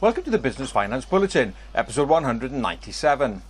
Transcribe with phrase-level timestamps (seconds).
[0.00, 3.42] Welcome to the Business Finance Bulletin, episode 197.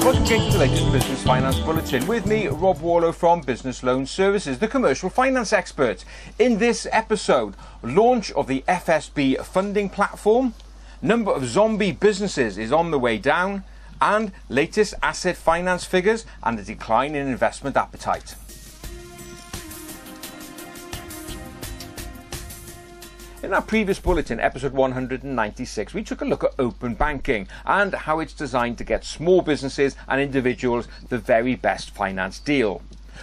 [0.00, 4.06] Welcome again to the latest Business Finance Bulletin with me, Rob Warlow from Business Loan
[4.06, 6.06] Services, the commercial finance expert.
[6.38, 10.54] In this episode, launch of the FSB funding platform,
[11.02, 13.64] number of zombie businesses is on the way down,
[14.00, 18.34] and latest asset finance figures and the decline in investment appetite.
[23.42, 28.20] In our previous bulletin, episode 196, we took a look at open banking and how
[28.20, 32.82] it's designed to get small businesses and individuals the very best finance deal.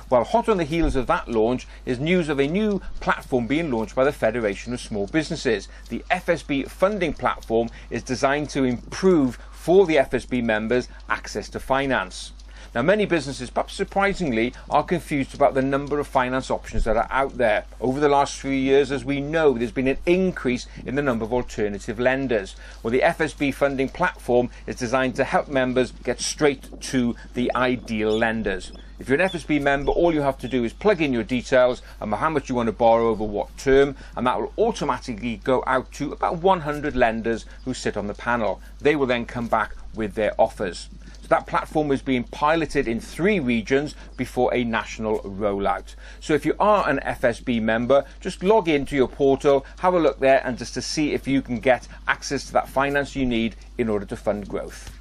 [0.09, 3.71] Well, hot on the heels of that launch is news of a new platform being
[3.71, 5.69] launched by the Federation of Small Businesses.
[5.87, 12.33] The FSB funding platform is designed to improve for the FSB members access to finance.
[12.75, 17.07] Now, many businesses, perhaps surprisingly, are confused about the number of finance options that are
[17.09, 17.65] out there.
[17.81, 21.25] Over the last few years, as we know, there's been an increase in the number
[21.25, 22.55] of alternative lenders.
[22.83, 28.15] Well, the FSB funding platform is designed to help members get straight to the ideal
[28.15, 28.71] lenders.
[28.99, 31.81] If you're an FSB member, all you have to do is plug in your details
[31.99, 35.63] and how much you want to borrow over what term, and that will automatically go
[35.65, 38.61] out to about 100 lenders who sit on the panel.
[38.79, 40.89] They will then come back with their offers.
[41.29, 45.95] That platform is being piloted in three regions before a national rollout.
[46.19, 50.19] So if you are an FSB member, just log into your portal, have a look
[50.19, 53.55] there, and just to see if you can get access to that finance you need
[53.77, 54.95] in order to fund growth.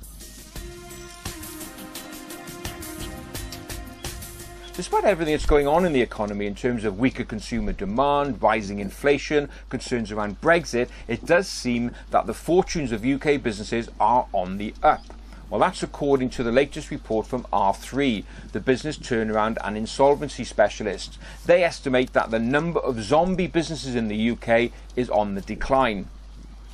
[4.74, 8.78] Despite everything that's going on in the economy in terms of weaker consumer demand, rising
[8.78, 14.58] inflation, concerns around Brexit, it does seem that the fortunes of UK businesses are on
[14.58, 15.02] the up.
[15.50, 21.18] Well, that's according to the latest report from R3, the business turnaround and insolvency specialists.
[21.46, 26.06] They estimate that the number of zombie businesses in the UK is on the decline.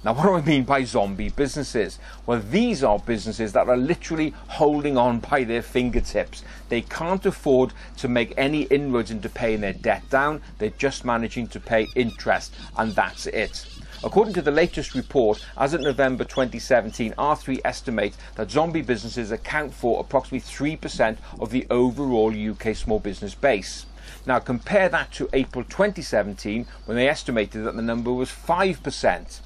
[0.05, 2.01] Now, what do I mean by zombie businesses?
[2.27, 6.43] Well, these are businesses that are literally holding on by their fingertips.
[6.69, 10.43] They can't afford to make any inroads into paying their debt down.
[10.59, 13.67] They're just managing to pay interest, and that's it.
[14.03, 19.73] According to the latest report, as of November 2017, R3 estimates that zombie businesses account
[19.73, 23.87] for approximately 3% of the overall UK small business base.
[24.27, 29.41] Now compare that to April 2017 when they estimated that the number was 5%.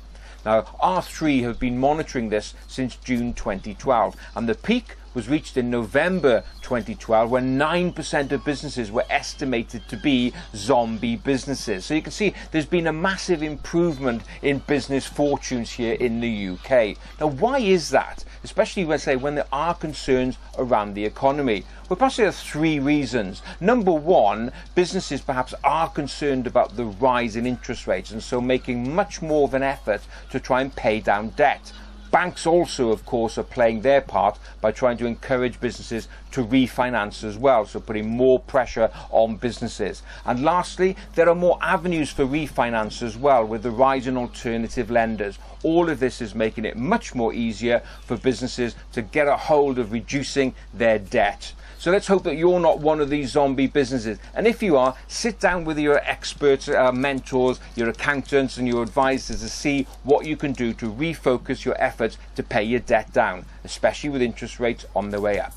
[0.44, 5.68] Now, R3 have been monitoring this since June 2012, and the peak was reached in
[5.68, 11.84] November 2012 when 9% of businesses were estimated to be zombie businesses.
[11.84, 16.50] So you can see there's been a massive improvement in business fortunes here in the
[16.50, 16.96] UK.
[17.18, 18.24] Now, why is that?
[18.44, 21.64] Especially, let's say, when there are concerns around the economy.
[21.88, 23.42] Well, perhaps there are three reasons.
[23.60, 28.94] Number one, businesses perhaps are concerned about the rise in interest rates and so making
[28.94, 31.72] much more of an effort to try and pay down debt.
[32.10, 37.22] Banks also, of course, are playing their part by trying to encourage businesses to refinance
[37.22, 40.02] as well, so putting more pressure on businesses.
[40.24, 44.90] And lastly, there are more avenues for refinance as well with the rise in alternative
[44.90, 45.38] lenders.
[45.62, 49.78] All of this is making it much more easier for businesses to get a hold
[49.78, 51.52] of reducing their debt.
[51.78, 54.18] So let's hope that you're not one of these zombie businesses.
[54.34, 58.82] And if you are, sit down with your experts, uh, mentors, your accountants, and your
[58.82, 63.12] advisors to see what you can do to refocus your efforts to pay your debt
[63.12, 65.52] down, especially with interest rates on the way up.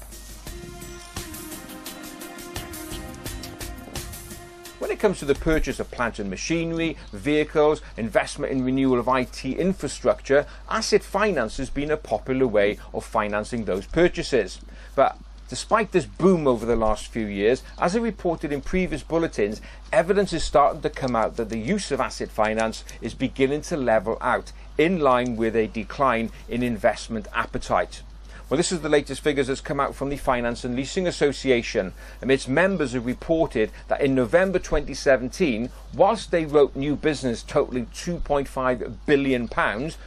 [4.78, 9.08] When it comes to the purchase of plant and machinery, vehicles, investment in renewal of
[9.08, 14.60] IT infrastructure, asset finance has been a popular way of financing those purchases.
[14.94, 15.18] But
[15.52, 19.60] Despite this boom over the last few years, as I reported in previous bulletins,
[19.92, 23.76] evidence is starting to come out that the use of asset finance is beginning to
[23.76, 28.02] level out, in line with a decline in investment appetite.
[28.48, 31.92] Well, this is the latest figures that's come out from the Finance and Leasing Association.
[32.22, 37.88] And its members have reported that in November 2017, whilst they wrote new business totaling
[37.88, 39.48] £2.5 billion,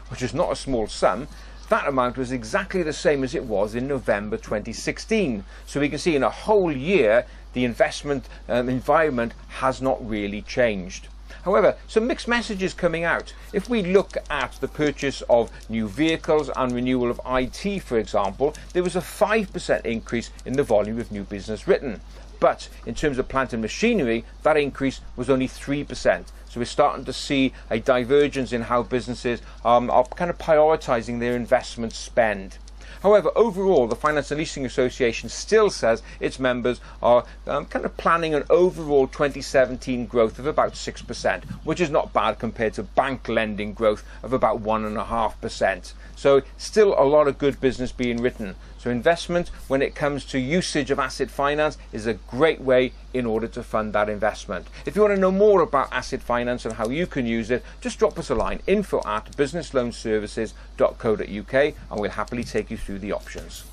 [0.09, 1.29] which is not a small sum,
[1.65, 5.45] that amount was exactly the same as it was in November 2016.
[5.67, 10.43] So we can see in a whole year, the investment um, environment has not really
[10.43, 11.09] changed.
[11.45, 13.35] However, some mixed messages coming out.
[13.53, 18.55] If we look at the purchase of new vehicles and renewal of IT, for example,
[18.73, 22.01] there was a 5% increase in the volume of new business written.
[22.41, 26.25] But in terms of plant and machinery, that increase was only 3%.
[26.55, 31.19] So we're starting to see a divergence in how businesses um, are kind of prioritizing
[31.19, 32.59] their investment spend.
[33.03, 37.97] However, overall, the Finance and Leasing Association still says its members are um, kind of
[37.97, 43.29] planning an overall 2017 growth of about 6%, which is not bad compared to bank
[43.29, 45.93] lending growth of about 1.5%.
[46.15, 48.55] So, still a lot of good business being written.
[48.85, 53.25] So, investment when it comes to usage of asset finance is a great way in
[53.25, 54.67] order to fund that investment.
[54.85, 57.65] If you want to know more about asset finance and how you can use it,
[57.81, 63.13] just drop us a line info at businessloanservices.co.uk and we'll happily take you through the
[63.13, 63.65] options.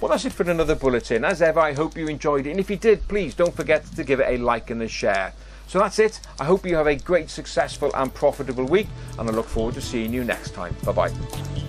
[0.00, 1.24] Well, that's it for another bulletin.
[1.24, 2.50] As ever, I hope you enjoyed it.
[2.50, 5.32] And if you did, please don't forget to give it a like and a share.
[5.68, 6.20] So that's it.
[6.40, 8.88] I hope you have a great, successful, and profitable week.
[9.18, 10.74] And I look forward to seeing you next time.
[10.84, 11.67] Bye bye.